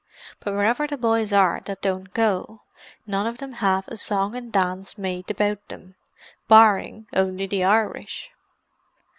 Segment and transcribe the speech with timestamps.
[0.39, 2.63] But wherever the boys are that don't go,
[3.05, 5.93] none of them have a song and dance made about them,
[6.47, 8.31] barring only the Irish."